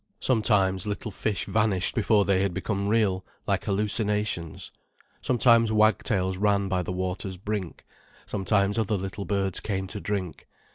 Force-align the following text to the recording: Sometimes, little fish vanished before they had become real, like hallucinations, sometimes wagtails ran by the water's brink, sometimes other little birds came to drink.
Sometimes, 0.19 0.87
little 0.87 1.11
fish 1.11 1.45
vanished 1.45 1.93
before 1.93 2.25
they 2.25 2.41
had 2.41 2.55
become 2.55 2.87
real, 2.87 3.23
like 3.45 3.65
hallucinations, 3.65 4.71
sometimes 5.21 5.71
wagtails 5.71 6.37
ran 6.37 6.67
by 6.67 6.81
the 6.81 6.91
water's 6.91 7.37
brink, 7.37 7.85
sometimes 8.25 8.79
other 8.79 8.97
little 8.97 9.25
birds 9.25 9.59
came 9.59 9.85
to 9.85 10.01
drink. 10.01 10.47